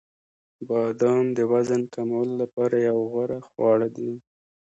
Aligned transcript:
•بادام 0.67 1.25
د 1.37 1.39
وزن 1.51 1.81
کمولو 1.93 2.33
لپاره 2.41 2.75
یو 2.89 2.97
غوره 3.11 3.39
خواړه 3.47 3.87
دي. 3.95 4.11